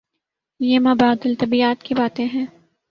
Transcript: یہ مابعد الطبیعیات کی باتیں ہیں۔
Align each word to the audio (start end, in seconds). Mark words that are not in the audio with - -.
یہ 0.59 0.79
مابعد 0.79 1.25
الطبیعیات 1.25 1.83
کی 1.83 1.95
باتیں 1.95 2.25
ہیں۔ 2.25 2.45